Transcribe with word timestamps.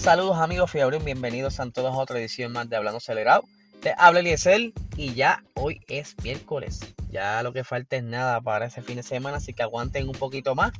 Saludos 0.00 0.38
amigos 0.38 0.70
fiebre, 0.70 0.98
bienvenidos 0.98 1.60
a 1.60 1.70
todos 1.70 1.94
a 1.94 1.98
otra 1.98 2.18
edición 2.18 2.52
más 2.52 2.70
de 2.70 2.74
Hablando 2.74 2.96
Acelerado. 2.96 3.44
Te 3.82 3.94
habla 3.98 4.20
Eliezer 4.20 4.72
y 4.96 5.12
ya 5.12 5.44
hoy 5.52 5.82
es 5.88 6.16
miércoles. 6.24 6.80
Ya 7.10 7.42
lo 7.42 7.52
que 7.52 7.64
falta 7.64 7.96
es 7.96 8.02
nada 8.02 8.40
para 8.40 8.64
ese 8.64 8.80
fin 8.80 8.96
de 8.96 9.02
semana, 9.02 9.36
así 9.36 9.52
que 9.52 9.62
aguanten 9.62 10.08
un 10.08 10.14
poquito 10.14 10.54
más. 10.54 10.72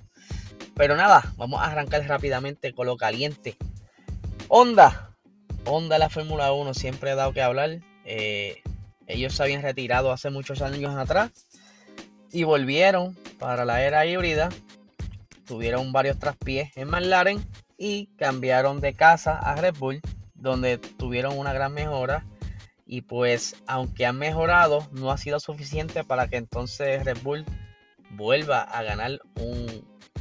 Pero 0.74 0.96
nada, 0.96 1.34
vamos 1.36 1.60
a 1.60 1.66
arrancar 1.66 2.02
rápidamente 2.08 2.72
con 2.72 2.86
lo 2.86 2.96
caliente. 2.96 3.58
Honda. 4.48 5.14
Honda 5.66 5.98
la 5.98 6.08
Fórmula 6.08 6.50
1 6.54 6.72
siempre 6.72 7.10
ha 7.10 7.14
dado 7.14 7.34
que 7.34 7.42
hablar. 7.42 7.80
Eh, 8.06 8.62
ellos 9.06 9.34
se 9.34 9.42
habían 9.42 9.60
retirado 9.60 10.12
hace 10.12 10.30
muchos 10.30 10.62
años 10.62 10.96
atrás 10.96 11.30
y 12.32 12.44
volvieron 12.44 13.18
para 13.38 13.66
la 13.66 13.82
era 13.82 14.06
híbrida. 14.06 14.48
Tuvieron 15.44 15.92
varios 15.92 16.18
traspiés 16.18 16.74
en 16.74 16.88
McLaren 16.88 17.44
y 17.82 18.08
cambiaron 18.18 18.82
de 18.82 18.92
casa 18.92 19.38
a 19.38 19.56
Red 19.56 19.74
Bull, 19.78 20.02
donde 20.34 20.76
tuvieron 20.76 21.38
una 21.38 21.54
gran 21.54 21.72
mejora. 21.72 22.26
Y 22.86 23.00
pues, 23.00 23.56
aunque 23.66 24.04
han 24.04 24.18
mejorado, 24.18 24.86
no 24.92 25.10
ha 25.10 25.16
sido 25.16 25.40
suficiente 25.40 26.04
para 26.04 26.28
que 26.28 26.36
entonces 26.36 27.02
Red 27.06 27.22
Bull 27.22 27.46
vuelva 28.10 28.60
a 28.60 28.82
ganar 28.82 29.18
un 29.36 29.66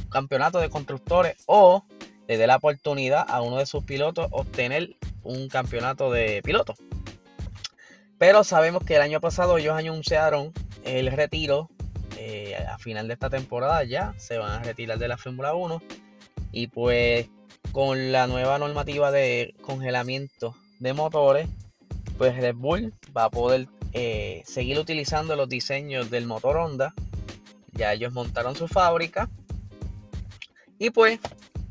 campeonato 0.08 0.58
de 0.58 0.70
constructores 0.70 1.36
o 1.46 1.84
le 2.26 2.38
dé 2.38 2.46
la 2.46 2.56
oportunidad 2.56 3.26
a 3.28 3.42
uno 3.42 3.58
de 3.58 3.66
sus 3.66 3.84
pilotos 3.84 4.28
obtener 4.30 4.96
un 5.22 5.48
campeonato 5.48 6.10
de 6.10 6.40
piloto. 6.42 6.74
Pero 8.16 8.42
sabemos 8.42 8.84
que 8.84 8.96
el 8.96 9.02
año 9.02 9.20
pasado 9.20 9.58
ellos 9.58 9.76
anunciaron 9.76 10.54
el 10.82 11.12
retiro 11.12 11.68
eh, 12.16 12.56
a 12.56 12.78
final 12.78 13.06
de 13.06 13.14
esta 13.14 13.28
temporada 13.28 13.84
ya 13.84 14.14
se 14.16 14.38
van 14.38 14.50
a 14.50 14.62
retirar 14.62 14.98
de 14.98 15.08
la 15.08 15.18
Fórmula 15.18 15.54
1 15.54 15.82
y 16.52 16.66
pues 16.68 17.28
con 17.72 18.12
la 18.12 18.26
nueva 18.26 18.58
normativa 18.58 19.10
de 19.10 19.54
congelamiento 19.62 20.56
de 20.78 20.92
motores, 20.92 21.48
pues 22.18 22.36
Red 22.36 22.56
Bull 22.56 22.92
va 23.16 23.24
a 23.24 23.30
poder 23.30 23.68
eh, 23.92 24.42
seguir 24.46 24.78
utilizando 24.78 25.36
los 25.36 25.48
diseños 25.48 26.10
del 26.10 26.26
motor 26.26 26.56
Honda. 26.56 26.94
Ya 27.72 27.92
ellos 27.92 28.12
montaron 28.12 28.56
su 28.56 28.68
fábrica. 28.68 29.28
Y 30.78 30.90
pues 30.90 31.20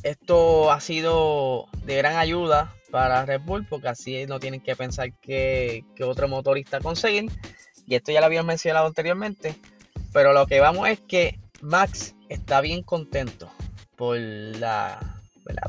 esto 0.04 0.72
ha 0.72 0.80
sido 0.80 1.68
de 1.84 1.96
gran 1.98 2.18
ayuda 2.18 2.74
para 2.92 3.26
Red 3.26 3.42
Bull 3.42 3.68
porque 3.68 3.90
así 3.90 4.26
no 4.26 4.40
tienen 4.40 4.62
que 4.62 4.76
pensar 4.76 5.14
que, 5.20 5.84
que 5.96 6.04
otro 6.04 6.28
motorista 6.28 6.80
conseguir. 6.80 7.32
Y 7.86 7.96
esto 7.96 8.12
ya 8.12 8.20
lo 8.20 8.28
habíamos 8.28 8.48
mencionado 8.48 8.88
anteriormente. 8.88 9.56
Pero 10.14 10.34
lo 10.34 10.48
que 10.48 10.60
vamos 10.60 10.88
es 10.90 11.00
que 11.00 11.40
Max 11.62 12.16
está 12.30 12.62
bien 12.62 12.84
contento 12.84 13.52
por 13.96 14.18
la 14.18 15.09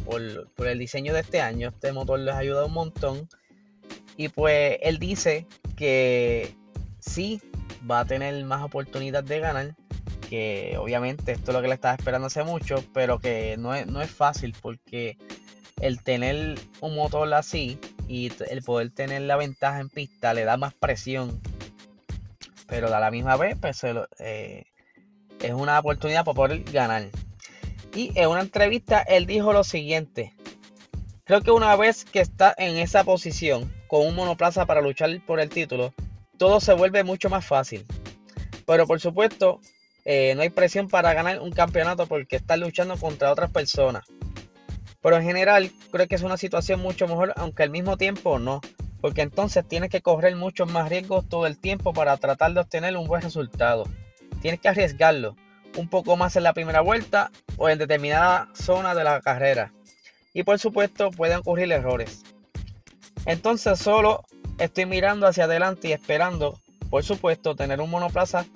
por, 0.04 0.66
el 0.66 0.78
diseño 0.78 1.12
de 1.14 1.20
este 1.20 1.40
año. 1.40 1.68
Este 1.68 1.92
motor 1.92 2.18
les 2.18 2.34
ha 2.34 2.38
ayudado 2.38 2.66
un 2.66 2.74
montón. 2.74 3.28
Y 4.16 4.28
pues 4.28 4.78
él 4.82 4.98
dice 4.98 5.46
que 5.76 6.54
sí 6.98 7.40
va 7.90 8.00
a 8.00 8.04
tener 8.04 8.44
más 8.44 8.62
oportunidad 8.62 9.24
de 9.24 9.40
ganar. 9.40 9.76
Que 10.28 10.76
obviamente 10.78 11.32
esto 11.32 11.50
es 11.50 11.54
lo 11.54 11.62
que 11.62 11.68
le 11.68 11.74
estaba 11.74 11.94
esperando 11.94 12.26
hace 12.26 12.44
mucho. 12.44 12.84
Pero 12.92 13.18
que 13.18 13.56
no 13.58 13.74
es, 13.74 13.86
no 13.86 14.02
es 14.02 14.10
fácil 14.10 14.54
porque 14.60 15.16
el 15.80 16.02
tener 16.02 16.58
un 16.80 16.94
motor 16.94 17.32
así 17.34 17.78
y 18.06 18.30
el 18.48 18.62
poder 18.62 18.90
tener 18.90 19.22
la 19.22 19.36
ventaja 19.36 19.80
en 19.80 19.88
pista 19.88 20.34
le 20.34 20.44
da 20.44 20.56
más 20.56 20.74
presión. 20.74 21.40
Pero 22.66 22.94
a 22.94 23.00
la 23.00 23.10
misma 23.10 23.36
vez 23.36 23.56
pues, 23.60 23.82
eh, 24.18 24.64
es 25.40 25.52
una 25.52 25.78
oportunidad 25.78 26.24
para 26.24 26.34
poder 26.34 26.62
ganar. 26.64 27.08
Y 27.94 28.12
en 28.14 28.28
una 28.28 28.40
entrevista 28.40 29.00
él 29.00 29.26
dijo 29.26 29.52
lo 29.52 29.64
siguiente. 29.64 30.34
Creo 31.24 31.42
que 31.42 31.50
una 31.50 31.74
vez 31.76 32.04
que 32.04 32.20
está 32.20 32.54
en 32.56 32.76
esa 32.76 33.04
posición, 33.04 33.72
con 33.88 34.06
un 34.06 34.14
monoplaza 34.14 34.66
para 34.66 34.80
luchar 34.80 35.10
por 35.26 35.40
el 35.40 35.48
título, 35.48 35.92
todo 36.38 36.60
se 36.60 36.72
vuelve 36.74 37.04
mucho 37.04 37.28
más 37.28 37.44
fácil. 37.44 37.84
Pero 38.66 38.86
por 38.86 39.00
supuesto, 39.00 39.60
eh, 40.04 40.34
no 40.34 40.42
hay 40.42 40.50
presión 40.50 40.88
para 40.88 41.12
ganar 41.12 41.40
un 41.40 41.50
campeonato 41.50 42.06
porque 42.06 42.36
está 42.36 42.56
luchando 42.56 42.96
contra 42.96 43.32
otras 43.32 43.50
personas. 43.50 44.04
Pero 45.02 45.16
en 45.16 45.22
general, 45.22 45.70
creo 45.90 46.06
que 46.06 46.14
es 46.14 46.22
una 46.22 46.36
situación 46.36 46.80
mucho 46.80 47.08
mejor, 47.08 47.32
aunque 47.36 47.62
al 47.62 47.70
mismo 47.70 47.96
tiempo 47.96 48.38
no. 48.38 48.60
Porque 49.00 49.22
entonces 49.22 49.66
tienes 49.66 49.88
que 49.88 50.02
correr 50.02 50.36
muchos 50.36 50.70
más 50.70 50.88
riesgos 50.88 51.28
todo 51.28 51.46
el 51.46 51.58
tiempo 51.58 51.92
para 51.92 52.16
tratar 52.18 52.52
de 52.52 52.60
obtener 52.60 52.96
un 52.96 53.06
buen 53.06 53.22
resultado. 53.22 53.84
Tienes 54.42 54.60
que 54.60 54.68
arriesgarlo 54.68 55.36
un 55.76 55.88
poco 55.88 56.16
más 56.16 56.36
en 56.36 56.42
la 56.42 56.52
primera 56.52 56.80
vuelta 56.80 57.30
o 57.56 57.68
en 57.68 57.78
determinada 57.78 58.48
zona 58.54 58.94
de 58.94 59.04
la 59.04 59.20
carrera. 59.20 59.72
Y 60.32 60.42
por 60.42 60.58
supuesto 60.58 61.10
pueden 61.10 61.38
ocurrir 61.38 61.70
errores. 61.72 62.22
Entonces 63.26 63.78
solo 63.78 64.24
estoy 64.58 64.86
mirando 64.86 65.26
hacia 65.26 65.44
adelante 65.44 65.88
y 65.88 65.92
esperando, 65.92 66.58
por 66.88 67.04
supuesto, 67.04 67.54
tener 67.54 67.80
un 67.80 67.90
monoplaza 67.90 68.46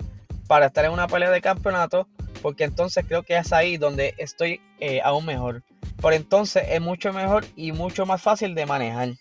para 0.47 0.67
estar 0.67 0.85
en 0.85 0.91
una 0.91 1.07
pelea 1.07 1.31
de 1.31 1.41
campeonato, 1.41 2.07
porque 2.41 2.63
entonces 2.63 3.05
creo 3.07 3.23
que 3.23 3.37
es 3.37 3.51
ahí 3.53 3.77
donde 3.77 4.13
estoy 4.17 4.61
eh, 4.79 5.01
aún 5.03 5.25
mejor. 5.25 5.63
Por 6.01 6.13
entonces 6.13 6.63
es 6.69 6.81
mucho 6.81 7.13
mejor 7.13 7.45
y 7.55 7.71
mucho 7.71 8.05
más 8.05 8.21
fácil 8.21 8.55
de 8.55 8.65
manejar. 8.65 9.13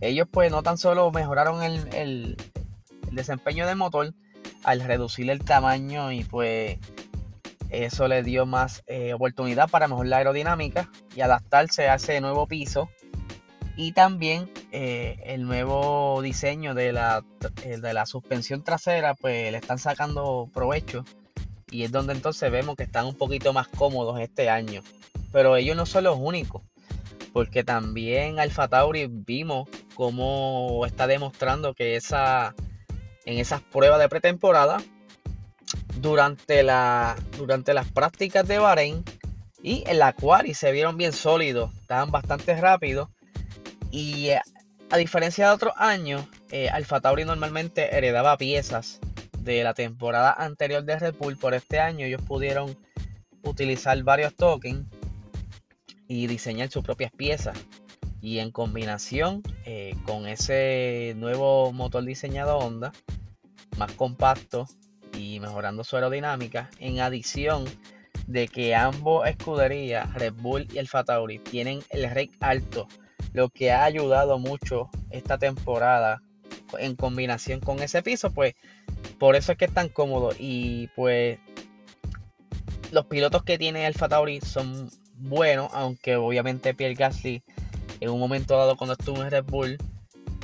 Ellos 0.00 0.28
pues 0.30 0.50
no 0.50 0.62
tan 0.62 0.78
solo 0.78 1.10
mejoraron 1.10 1.62
el, 1.62 1.94
el 1.94 2.36
desempeño 3.10 3.66
del 3.66 3.76
motor, 3.76 4.14
al 4.64 4.80
reducir 4.80 5.30
el 5.30 5.44
tamaño 5.44 6.12
y 6.12 6.24
pues 6.24 6.78
eso 7.70 8.08
le 8.08 8.22
dio 8.22 8.46
más 8.46 8.82
eh, 8.86 9.14
oportunidad 9.14 9.68
para 9.70 9.86
mejorar 9.86 10.08
la 10.08 10.16
aerodinámica 10.18 10.90
y 11.14 11.20
adaptarse 11.20 11.88
a 11.88 11.94
ese 11.94 12.20
nuevo 12.20 12.46
piso. 12.46 12.90
Y 13.76 13.92
también 13.92 14.50
eh, 14.72 15.18
el 15.24 15.44
nuevo 15.44 16.20
diseño 16.20 16.74
de 16.74 16.92
la, 16.92 17.24
eh, 17.62 17.78
de 17.78 17.94
la 17.94 18.04
suspensión 18.06 18.62
trasera 18.62 19.14
pues 19.14 19.52
le 19.52 19.58
están 19.58 19.78
sacando 19.78 20.50
provecho. 20.52 21.04
Y 21.70 21.84
es 21.84 21.92
donde 21.92 22.12
entonces 22.12 22.50
vemos 22.50 22.74
que 22.74 22.82
están 22.82 23.06
un 23.06 23.14
poquito 23.16 23.52
más 23.52 23.68
cómodos 23.68 24.20
este 24.20 24.50
año. 24.50 24.82
Pero 25.32 25.56
ellos 25.56 25.76
no 25.76 25.86
son 25.86 26.04
los 26.04 26.18
únicos 26.18 26.62
porque 27.32 27.62
también 27.62 28.40
Alfa 28.40 28.68
Tauri 28.68 29.06
vimos 29.08 29.68
cómo 29.94 30.84
está 30.86 31.06
demostrando 31.06 31.74
que 31.74 31.96
esa 31.96 32.54
en 33.24 33.38
esas 33.38 33.60
pruebas 33.60 34.00
de 34.00 34.08
pretemporada 34.08 34.78
durante, 36.00 36.62
la, 36.62 37.16
durante 37.36 37.74
las 37.74 37.90
prácticas 37.90 38.46
de 38.46 38.58
Bahrein 38.58 39.04
y 39.62 39.84
en 39.86 39.98
la 39.98 40.14
se 40.54 40.72
vieron 40.72 40.96
bien 40.96 41.12
sólidos, 41.12 41.70
estaban 41.82 42.10
bastante 42.10 42.58
rápidos 42.58 43.08
y 43.90 44.28
eh, 44.28 44.40
a 44.90 44.96
diferencia 44.96 45.46
de 45.46 45.54
otros 45.54 45.74
años, 45.76 46.26
eh, 46.50 46.70
Tauri 47.02 47.24
normalmente 47.24 47.96
heredaba 47.96 48.36
piezas 48.36 49.00
de 49.38 49.62
la 49.62 49.74
temporada 49.74 50.32
anterior 50.32 50.82
de 50.84 50.98
Red 50.98 51.14
Bull. 51.14 51.36
Por 51.36 51.54
este 51.54 51.80
año 51.80 52.06
ellos 52.06 52.22
pudieron 52.22 52.76
utilizar 53.42 54.02
varios 54.02 54.34
tokens 54.34 54.86
y 56.08 56.26
diseñar 56.26 56.70
sus 56.70 56.82
propias 56.82 57.12
piezas. 57.12 57.56
Y 58.22 58.38
en 58.38 58.50
combinación 58.50 59.42
eh, 59.64 59.94
con 60.04 60.26
ese 60.26 61.14
nuevo 61.16 61.72
motor 61.72 62.04
diseñado 62.04 62.58
Honda, 62.58 62.92
más 63.78 63.92
compacto 63.92 64.66
y 65.16 65.40
mejorando 65.40 65.84
su 65.84 65.96
aerodinámica, 65.96 66.70
en 66.78 67.00
adición 67.00 67.64
de 68.26 68.46
que 68.48 68.74
ambos 68.74 69.26
escuderías, 69.26 70.12
Red 70.14 70.34
Bull 70.34 70.68
y 70.72 70.78
el 70.78 70.88
Tauri, 70.88 71.38
tienen 71.38 71.80
el 71.90 72.08
rake 72.08 72.36
alto, 72.40 72.86
lo 73.32 73.48
que 73.48 73.72
ha 73.72 73.84
ayudado 73.84 74.38
mucho 74.38 74.90
esta 75.10 75.38
temporada 75.38 76.22
en 76.78 76.94
combinación 76.94 77.60
con 77.60 77.80
ese 77.82 78.02
piso, 78.02 78.30
pues 78.30 78.54
por 79.18 79.34
eso 79.34 79.52
es 79.52 79.58
que 79.58 79.64
es 79.64 79.74
tan 79.74 79.88
cómodo 79.88 80.30
y 80.38 80.88
pues 80.94 81.38
los 82.92 83.06
pilotos 83.06 83.42
que 83.44 83.58
tiene 83.58 83.86
el 83.86 83.94
Tauri 83.94 84.40
son 84.40 84.90
buenos, 85.16 85.70
aunque 85.74 86.16
obviamente 86.16 86.74
Pierre 86.74 86.94
Gasly 86.94 87.42
en 88.00 88.10
un 88.10 88.18
momento 88.18 88.56
dado 88.56 88.76
cuando 88.76 88.94
estuvo 88.94 89.22
en 89.22 89.30
Red 89.30 89.44
Bull 89.44 89.78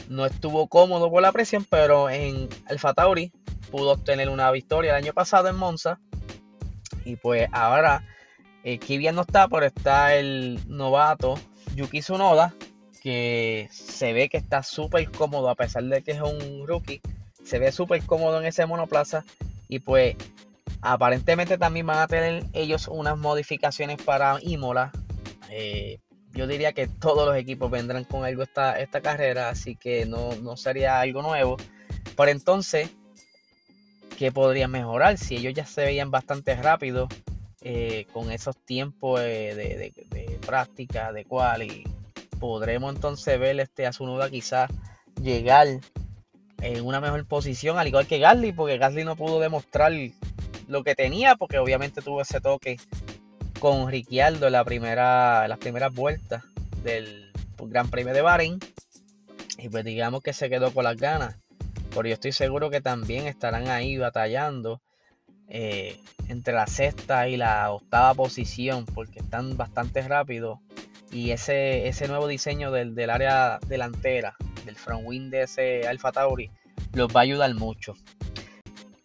no 0.09 0.25
estuvo 0.25 0.69
cómodo 0.69 1.11
por 1.11 1.23
la 1.23 1.33
presión, 1.33 1.67
pero 1.69 2.11
en 2.11 2.49
Alfa 2.67 2.95
Tauri 2.95 3.33
pudo 3.71 3.93
obtener 3.93 4.29
una 4.29 4.51
victoria 4.51 4.93
el 4.93 5.05
año 5.05 5.13
pasado 5.13 5.49
en 5.49 5.57
Monza. 5.57 5.99
Y 7.05 7.17
pues 7.17 7.49
ahora 7.53 8.05
eh, 8.65 8.79
Kvyat 8.79 9.15
no 9.15 9.23
está, 9.23 9.49
pero 9.49 9.67
está 9.67 10.15
el 10.15 10.61
novato 10.67 11.39
Yuki 11.75 12.01
Tsunoda, 12.01 12.55
que 13.03 13.69
se 13.71 14.13
ve 14.13 14.29
que 14.29 14.37
está 14.37 14.63
súper 14.63 15.11
cómodo 15.11 15.49
a 15.49 15.55
pesar 15.55 15.85
de 15.85 16.03
que 16.03 16.13
es 16.13 16.21
un 16.21 16.67
rookie. 16.67 17.01
Se 17.45 17.59
ve 17.59 17.71
súper 17.71 18.03
cómodo 18.05 18.41
en 18.41 18.47
ese 18.47 18.67
monoplaza. 18.67 19.25
Y 19.69 19.81
pues 19.81 20.17
aparentemente 20.81 21.59
también 21.59 21.87
van 21.87 21.99
a 21.99 22.07
tener 22.07 22.45
ellos 22.53 22.89
unas 22.89 23.17
modificaciones 23.19 24.03
para 24.03 24.39
Imola. 24.43 24.93
Eh, 25.51 26.01
yo 26.37 26.47
diría 26.47 26.73
que 26.73 26.87
todos 26.87 27.27
los 27.27 27.37
equipos 27.37 27.71
vendrán 27.71 28.05
con 28.05 28.25
algo 28.25 28.43
esta, 28.43 28.79
esta 28.79 29.01
carrera, 29.01 29.49
así 29.49 29.75
que 29.75 30.05
no, 30.05 30.57
sería 30.57 31.01
algo 31.01 31.23
nuevo. 31.23 31.57
Por 32.15 32.29
entonces, 32.29 32.91
¿qué 34.19 34.31
podrían 34.31 34.71
mejorar? 34.71 35.17
Si 35.17 35.37
ellos 35.37 35.55
ya 35.55 35.65
se 35.65 35.85
veían 35.85 36.11
bastante 36.11 36.55
rápido 36.55 37.09
eh, 37.63 38.07
con 38.13 38.31
esos 38.31 38.57
tiempos 38.57 39.21
de, 39.21 39.93
práctica, 40.45 41.13
de 41.13 41.25
cual 41.25 41.63
y 41.63 41.85
podremos 42.39 42.95
entonces 42.95 43.41
ver 43.41 43.59
este 43.59 43.87
Azunoda 43.87 44.31
quizás 44.31 44.71
llegar 45.21 45.67
en 46.61 46.85
una 46.85 47.01
mejor 47.01 47.25
posición, 47.27 47.79
al 47.79 47.89
igual 47.89 48.07
que 48.07 48.19
Gasly, 48.19 48.53
porque 48.53 48.79
Gasly 48.79 49.05
no 49.05 49.17
pudo 49.17 49.41
demostrar 49.41 49.93
lo 50.69 50.85
que 50.85 50.95
tenía, 50.95 51.37
porque 51.37 51.59
obviamente 51.59 52.03
tuvo 52.03 52.21
ese 52.21 52.41
toque 52.41 52.77
con 53.67 53.91
Ricciardo 53.91 54.49
la 54.49 54.65
primera, 54.65 55.49
las 55.49 55.59
primeras 55.59 55.93
vueltas 55.93 56.45
del 56.85 57.33
Gran 57.59 57.91
Premio 57.91 58.15
de 58.15 58.23
Bahrein. 58.23 58.61
Y 59.59 59.69
pues 59.69 59.85
digamos 59.85 60.23
que 60.23 60.33
se 60.33 60.49
quedó 60.49 60.73
con 60.73 60.85
las 60.85 60.97
ganas. 60.97 61.35
Pero 61.91 62.07
yo 62.07 62.15
estoy 62.15 62.31
seguro 62.31 62.71
que 62.71 62.81
también 62.81 63.27
estarán 63.27 63.67
ahí 63.67 63.97
batallando 63.97 64.81
eh, 65.49 65.99
entre 66.29 66.55
la 66.55 66.69
sexta 66.69 67.27
y 67.27 67.37
la 67.37 67.73
octava 67.73 68.15
posición, 68.15 68.85
porque 68.87 69.19
están 69.19 69.57
bastante 69.57 70.01
rápidos. 70.07 70.61
Y 71.11 71.33
ese, 71.33 71.89
ese 71.89 72.07
nuevo 72.07 72.29
diseño 72.29 72.71
del, 72.71 72.95
del 72.95 73.11
área 73.11 73.59
delantera, 73.67 74.37
del 74.65 74.77
front 74.77 75.03
wing 75.09 75.29
de 75.31 75.43
ese 75.43 75.89
Alfa 75.89 76.13
Tauri, 76.13 76.53
los 76.93 77.09
va 77.09 77.19
a 77.19 77.25
ayudar 77.25 77.53
mucho. 77.55 77.95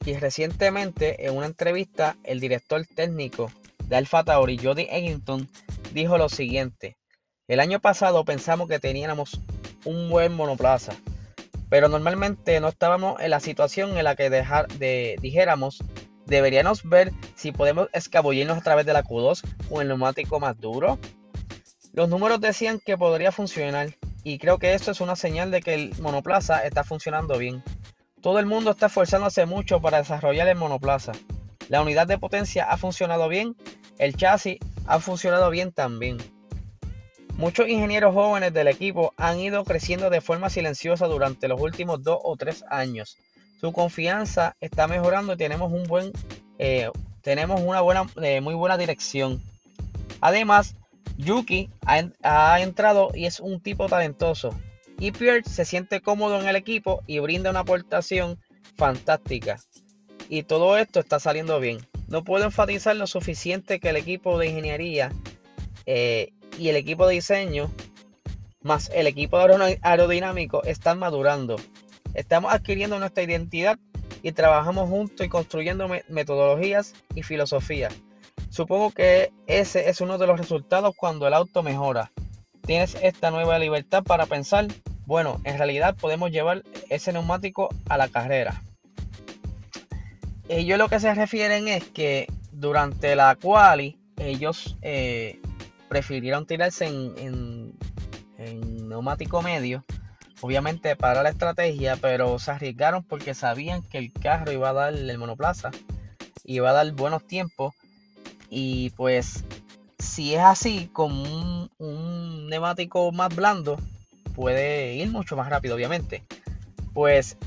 Y 0.06 0.13
recientemente, 0.18 1.25
en 1.25 1.36
una 1.36 1.48
entrevista, 1.48 2.16
el 2.24 2.40
director 2.40 2.86
técnico 2.86 3.52
de 3.91 3.97
Alfa 3.97 4.23
Tauri, 4.23 4.57
Jody 4.57 4.88
Eggington, 4.89 5.49
dijo 5.93 6.17
lo 6.17 6.29
siguiente. 6.29 6.95
El 7.49 7.59
año 7.59 7.81
pasado 7.81 8.23
pensamos 8.23 8.69
que 8.69 8.79
teníamos 8.79 9.41
un 9.83 10.09
buen 10.09 10.33
monoplaza, 10.33 10.93
pero 11.69 11.89
normalmente 11.89 12.57
no 12.61 12.69
estábamos 12.69 13.19
en 13.19 13.31
la 13.31 13.41
situación 13.41 13.97
en 13.97 14.05
la 14.05 14.15
que 14.15 14.29
dejar 14.29 14.69
de, 14.69 15.17
dijéramos 15.21 15.83
deberíamos 16.25 16.83
ver 16.88 17.11
si 17.35 17.51
podemos 17.51 17.89
escabullirnos 17.91 18.59
a 18.59 18.61
través 18.61 18.85
de 18.85 18.93
la 18.93 19.03
Q2 19.03 19.41
con 19.67 19.81
el 19.81 19.89
neumático 19.89 20.39
más 20.39 20.57
duro. 20.57 20.97
Los 21.91 22.07
números 22.07 22.39
decían 22.39 22.79
que 22.79 22.97
podría 22.97 23.33
funcionar 23.33 23.97
y 24.23 24.38
creo 24.38 24.57
que 24.57 24.73
esto 24.73 24.91
es 24.91 25.01
una 25.01 25.17
señal 25.17 25.51
de 25.51 25.59
que 25.59 25.73
el 25.73 25.93
monoplaza 25.99 26.65
está 26.65 26.85
funcionando 26.85 27.38
bien. 27.38 27.61
Todo 28.21 28.39
el 28.39 28.45
mundo 28.45 28.71
está 28.71 28.85
esforzándose 28.85 29.45
mucho 29.45 29.81
para 29.81 29.97
desarrollar 29.97 30.47
el 30.47 30.55
monoplaza. 30.55 31.11
La 31.67 31.81
unidad 31.81 32.07
de 32.07 32.17
potencia 32.17 32.65
ha 32.65 32.77
funcionado 32.77 33.27
bien, 33.27 33.55
el 33.97 34.15
chasis 34.15 34.57
ha 34.85 34.99
funcionado 34.99 35.49
bien 35.49 35.71
también. 35.71 36.17
Muchos 37.35 37.67
ingenieros 37.69 38.13
jóvenes 38.13 38.53
del 38.53 38.67
equipo 38.67 39.13
han 39.17 39.39
ido 39.39 39.63
creciendo 39.63 40.09
de 40.09 40.21
forma 40.21 40.49
silenciosa 40.49 41.07
durante 41.07 41.47
los 41.47 41.59
últimos 41.59 42.03
dos 42.03 42.19
o 42.23 42.35
tres 42.35 42.63
años. 42.69 43.17
Su 43.59 43.71
confianza 43.71 44.55
está 44.59 44.88
mejorando 44.88 45.33
y 45.33 45.38
tenemos 45.38 45.71
un 45.71 45.83
buen, 45.83 46.11
eh, 46.59 46.89
tenemos 47.21 47.61
una 47.61 47.81
buena, 47.81 48.07
eh, 48.21 48.41
muy 48.41 48.53
buena 48.53 48.77
dirección. 48.77 49.41
Además, 50.19 50.75
Yuki 51.17 51.69
ha, 51.85 52.03
ha 52.23 52.61
entrado 52.61 53.09
y 53.13 53.25
es 53.25 53.39
un 53.39 53.61
tipo 53.61 53.88
talentoso 53.88 54.55
y 55.01 55.11
Pierce 55.11 55.49
se 55.49 55.65
siente 55.65 55.99
cómodo 55.99 56.39
en 56.39 56.47
el 56.47 56.55
equipo 56.55 57.01
y 57.07 57.17
brinda 57.17 57.49
una 57.49 57.61
aportación 57.61 58.39
fantástica. 58.75 59.59
Y 60.29 60.43
todo 60.43 60.77
esto 60.77 60.99
está 60.99 61.19
saliendo 61.19 61.59
bien. 61.59 61.79
No 62.12 62.25
puedo 62.25 62.44
enfatizar 62.44 62.96
lo 62.98 63.08
suficiente 63.08 63.80
que 63.80 63.90
el 63.90 63.96
equipo 63.96 64.38
de 64.38 64.48
ingeniería 64.48 65.13
eh, 65.86 66.34
y 66.60 66.68
el 66.68 66.75
equipo 66.75 67.08
de 67.08 67.16
diseño, 67.16 67.72
más 68.62 68.92
el 68.94 69.08
equipo 69.08 69.38
aerodinámico, 69.38 70.62
están 70.63 71.00
madurando. 71.00 71.56
Estamos 72.13 72.52
adquiriendo 72.52 73.00
nuestra 73.00 73.24
identidad 73.24 73.80
y 74.22 74.34
trabajamos 74.34 74.90
juntos 74.90 75.25
y 75.25 75.30
construyendo 75.30 75.90
metodologías 76.10 76.94
y 77.16 77.24
filosofías. 77.24 77.96
Supongo 78.50 78.92
que 78.92 79.31
ese 79.48 79.90
es 79.90 80.02
uno 80.02 80.18
de 80.18 80.28
los 80.28 80.38
resultados 80.38 80.94
cuando 80.98 81.28
el 81.28 81.34
auto 81.34 81.63
mejora. 81.63 82.12
Tienes 82.68 82.96
esta 83.02 83.31
nueva 83.31 83.58
libertad 83.58 84.04
para 84.04 84.25
pensar 84.25 84.68
bueno, 85.06 85.42
en 85.44 85.58
realidad 85.58 85.96
podemos 85.96 86.31
llevar 86.31 86.63
ese 86.90 87.12
neumático 87.12 87.69
a 87.90 87.98
la 87.98 88.08
carrera. 88.08 88.62
Ellos 90.53 90.77
lo 90.77 90.89
que 90.89 91.00
se 91.00 91.15
refieren 91.15 91.69
es 91.69 91.86
que 91.86 92.27
durante 92.51 93.15
la 93.15 93.38
quali 93.42 93.98
ellos 94.18 94.75
eh, 94.81 95.39
prefirieron 95.88 96.45
tirarse 96.45 96.88
en, 96.88 97.74
neumático 98.89 99.42
medio, 99.42 99.86
obviamente 100.42 100.98
para 100.98 101.24
la 101.24 101.30
estrategia, 101.30 101.95
pero 101.95 102.38
se 102.38 102.51
arriesgaron 102.51 103.01
porque 103.01 103.33
sabían 103.33 103.81
que 103.81 103.98
el 103.98 104.12
carro 104.12 104.51
iba 104.51 104.71
a 104.71 104.74
dar 104.74 104.94
el 104.94 105.18
monoplaza, 105.18 105.71
iba 106.44 106.71
a 106.71 106.74
dar 106.74 106.92
buenos 106.92 107.25
tiempos 107.25 107.74
y 108.50 108.89
pues 108.98 109.45
si 110.00 110.36
es 110.36 110.42
así 110.42 110.89
con 110.92 111.13
un 111.77 112.50
neumático 112.50 113.13
más 113.13 113.33
blando, 113.33 113.80
puede 114.36 114.95
ir 114.95 115.09
mucho 115.12 115.38
más 115.38 115.50
rápido, 115.50 115.75
obviamente. 115.75 116.25
Pues, 116.94 117.38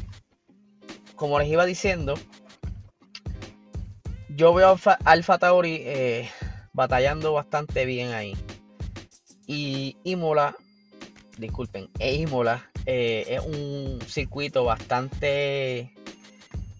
como 1.17 1.39
les 1.39 1.49
iba 1.49 1.67
diciendo, 1.67 2.15
yo 4.35 4.53
veo 4.55 4.79
a 4.85 4.99
Alfa 5.05 5.39
Tauri 5.39 5.83
eh, 5.85 6.31
batallando 6.73 7.33
bastante 7.33 7.85
bien 7.87 8.13
ahí. 8.13 8.37
Y 9.47 9.97
Imola, 10.05 10.57
disculpen, 11.39 11.89
e 11.99 12.15
Imola 12.15 12.71
eh, 12.87 13.25
es 13.29 13.41
un 13.41 14.01
circuito 14.07 14.65
bastante 14.65 15.93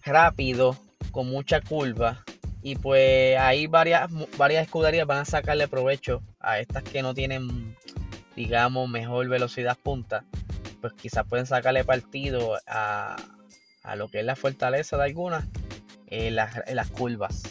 rápido, 0.03 0.77
con 1.11 1.29
mucha 1.29 1.61
curva. 1.61 2.23
Y 2.61 2.75
pues 2.75 3.37
ahí 3.37 3.67
varias, 3.67 4.09
varias 4.37 4.65
escuderías 4.65 5.05
van 5.05 5.19
a 5.19 5.25
sacarle 5.25 5.67
provecho 5.67 6.23
a 6.39 6.59
estas 6.59 6.83
que 6.83 7.03
no 7.03 7.13
tienen 7.13 7.75
digamos, 8.35 8.89
mejor 8.89 9.27
velocidad 9.27 9.77
punta, 9.81 10.25
pues 10.81 10.93
quizás 10.93 11.25
pueden 11.27 11.45
sacarle 11.45 11.83
partido 11.83 12.57
a, 12.67 13.15
lo 13.95 14.09
que 14.09 14.19
es 14.19 14.25
la 14.25 14.35
fortaleza 14.35 14.97
de 14.97 15.03
algunas 15.03 15.45
en 16.15 16.35
las, 16.35 16.89
curvas. 16.91 17.43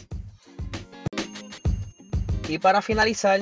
Y 2.47 2.59
para 2.59 2.81
finalizar, 2.81 3.41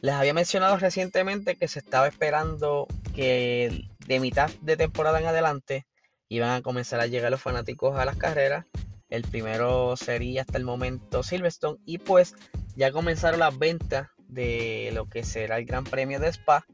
les 0.00 0.14
había 0.14 0.34
mencionado 0.34 0.76
recientemente 0.76 1.56
que 1.56 1.68
se 1.68 1.80
estaba 1.80 2.08
esperando 2.08 2.86
que 3.14 3.84
de 4.06 4.20
mitad 4.20 4.50
de 4.60 4.76
temporada 4.76 5.20
en 5.20 5.26
adelante 5.26 5.86
iban 6.28 6.50
a 6.50 6.62
comenzar 6.62 7.00
a 7.00 7.06
llegar 7.06 7.30
los 7.30 7.42
fanáticos 7.42 7.98
a 7.98 8.04
las 8.04 8.16
carreras. 8.16 8.66
El 9.08 9.22
primero 9.22 9.96
sería 9.96 10.42
hasta 10.42 10.58
el 10.58 10.64
momento 10.64 11.22
Silverstone 11.22 11.78
y 11.84 11.98
pues 11.98 12.34
ya 12.76 12.92
comenzaron 12.92 13.40
las 13.40 13.58
ventas 13.58 14.08
de 14.28 14.90
lo 14.92 15.08
que 15.08 15.24
será 15.24 15.58
el 15.58 15.64
Gran 15.64 15.84
Premio 15.84 16.20
de 16.20 16.28
Spa. 16.28 16.64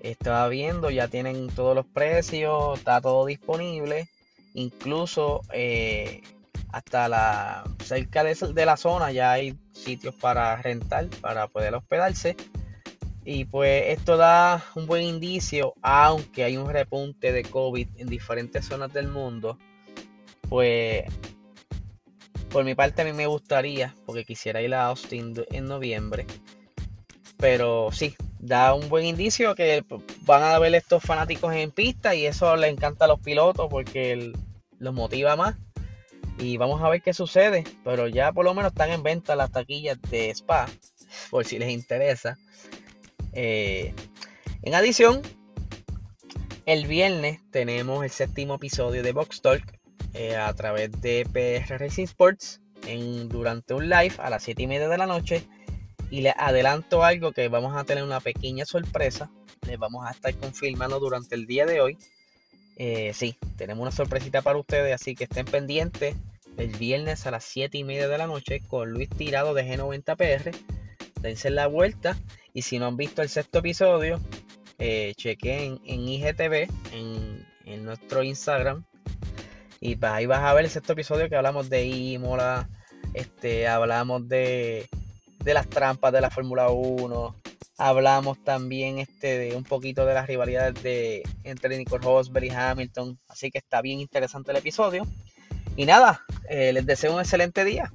Estaba 0.00 0.48
viendo, 0.48 0.90
ya 0.90 1.08
tienen 1.08 1.48
todos 1.48 1.74
los 1.74 1.86
precios, 1.86 2.78
está 2.78 3.00
todo 3.00 3.26
disponible. 3.26 4.08
Incluso 4.54 5.42
eh, 5.52 6.22
hasta 6.72 7.08
la 7.08 7.64
cerca 7.84 8.24
de, 8.24 8.66
la 8.66 8.76
zona 8.76 9.12
ya 9.12 9.32
hay 9.32 9.56
sitios 9.72 10.14
para 10.14 10.56
rentar, 10.56 11.08
para 11.20 11.48
poder 11.48 11.74
hospedarse. 11.74 12.36
Y 13.24 13.44
pues 13.44 13.84
esto 13.88 14.16
da 14.16 14.64
un 14.74 14.86
buen 14.86 15.02
indicio, 15.02 15.74
aunque 15.82 16.44
hay 16.44 16.56
un 16.56 16.70
repunte 16.70 17.32
de 17.32 17.42
COVID 17.42 17.88
en 17.98 18.08
diferentes 18.08 18.64
zonas 18.64 18.92
del 18.92 19.08
mundo. 19.08 19.58
Pues 20.48 21.04
por 22.50 22.64
mi 22.64 22.74
parte 22.74 23.02
a 23.02 23.04
mí 23.04 23.12
me 23.12 23.26
gustaría, 23.26 23.94
porque 24.06 24.24
quisiera 24.24 24.60
ir 24.62 24.74
a 24.74 24.86
Austin 24.86 25.34
en 25.50 25.66
noviembre, 25.66 26.26
pero 27.36 27.90
sí, 27.92 28.16
da 28.38 28.74
un 28.74 28.88
buen 28.88 29.04
indicio 29.04 29.54
que 29.54 29.84
van 30.22 30.42
a 30.42 30.58
ver 30.58 30.74
estos 30.74 31.02
fanáticos 31.02 31.54
en 31.54 31.70
pista 31.70 32.14
y 32.14 32.26
eso 32.26 32.56
le 32.56 32.68
encanta 32.68 33.04
a 33.04 33.08
los 33.08 33.20
pilotos 33.20 33.68
porque 33.70 34.32
los 34.78 34.94
motiva 34.94 35.36
más. 35.36 35.56
Y 36.40 36.56
vamos 36.56 36.82
a 36.82 36.88
ver 36.88 37.02
qué 37.02 37.12
sucede. 37.12 37.64
Pero 37.84 38.08
ya 38.08 38.32
por 38.32 38.44
lo 38.44 38.54
menos 38.54 38.72
están 38.72 38.90
en 38.90 39.02
venta 39.02 39.36
las 39.36 39.52
taquillas 39.52 40.00
de 40.10 40.30
Spa, 40.30 40.66
por 41.30 41.44
si 41.44 41.58
les 41.58 41.70
interesa. 41.70 42.38
Eh, 43.32 43.94
en 44.62 44.74
adición, 44.74 45.22
el 46.66 46.86
viernes 46.86 47.40
tenemos 47.50 48.04
el 48.04 48.10
séptimo 48.10 48.54
episodio 48.54 49.02
de 49.02 49.12
Box 49.12 49.42
Talk 49.42 49.78
eh, 50.14 50.36
a 50.36 50.52
través 50.54 50.90
de 51.00 51.26
PR 51.32 51.78
Racing 51.78 52.04
Sports 52.04 52.60
en, 52.86 53.28
durante 53.28 53.74
un 53.74 53.88
live 53.88 54.14
a 54.18 54.30
las 54.30 54.42
7 54.42 54.62
y 54.62 54.66
media 54.66 54.88
de 54.88 54.98
la 54.98 55.06
noche 55.06 55.44
y 56.10 56.22
les 56.22 56.34
adelanto 56.36 57.04
algo 57.04 57.32
que 57.32 57.48
vamos 57.48 57.76
a 57.76 57.84
tener 57.84 58.02
una 58.02 58.20
pequeña 58.20 58.64
sorpresa. 58.64 59.30
Les 59.66 59.78
vamos 59.78 60.06
a 60.06 60.10
estar 60.10 60.34
confirmando 60.34 60.98
durante 60.98 61.34
el 61.34 61.46
día 61.46 61.66
de 61.66 61.80
hoy. 61.80 61.98
Eh, 62.76 63.12
sí, 63.14 63.36
tenemos 63.56 63.82
una 63.82 63.90
sorpresita 63.90 64.42
para 64.42 64.58
ustedes, 64.58 64.94
así 64.94 65.14
que 65.14 65.24
estén 65.24 65.44
pendientes 65.44 66.16
el 66.60 66.76
viernes 66.76 67.26
a 67.26 67.30
las 67.30 67.44
7 67.44 67.78
y 67.78 67.84
media 67.84 68.08
de 68.08 68.18
la 68.18 68.26
noche 68.26 68.60
con 68.60 68.90
Luis 68.90 69.08
Tirado 69.08 69.54
de 69.54 69.64
G90PR. 69.64 70.54
Dense 71.20 71.50
la 71.50 71.66
vuelta 71.66 72.16
y 72.52 72.62
si 72.62 72.78
no 72.78 72.86
han 72.86 72.96
visto 72.96 73.22
el 73.22 73.28
sexto 73.28 73.58
episodio, 73.58 74.20
eh, 74.78 75.14
chequen 75.16 75.80
en 75.84 76.08
IGTV, 76.08 76.68
en, 76.92 77.84
nuestro 77.84 78.22
Instagram. 78.22 78.84
Y 79.80 79.96
pues 79.96 80.12
ahí 80.12 80.26
vas 80.26 80.40
a 80.40 80.52
ver 80.52 80.64
el 80.64 80.70
sexto 80.70 80.92
episodio 80.92 81.28
que 81.28 81.36
hablamos 81.36 81.70
de 81.70 81.86
Imola, 81.86 82.68
este, 83.14 83.66
hablamos 83.66 84.28
de 84.28 84.88
de 85.42 85.54
las 85.54 85.68
trampas 85.68 86.12
de 86.12 86.20
la 86.20 86.30
Fórmula 86.30 86.70
1. 86.70 87.36
Hablamos 87.78 88.42
también 88.44 88.98
este, 88.98 89.38
de 89.38 89.56
un 89.56 89.64
poquito 89.64 90.04
de 90.04 90.14
las 90.14 90.26
rivalidades 90.26 90.82
de, 90.82 91.22
entre 91.44 91.78
Nico 91.78 91.98
Rosberg 91.98 92.44
y 92.44 92.50
Hamilton. 92.50 93.18
Así 93.28 93.50
que 93.50 93.58
está 93.58 93.80
bien 93.80 94.00
interesante 94.00 94.50
el 94.50 94.58
episodio. 94.58 95.06
Y 95.76 95.86
nada, 95.86 96.24
eh, 96.48 96.72
les 96.72 96.86
deseo 96.86 97.14
un 97.14 97.20
excelente 97.20 97.64
día. 97.64 97.92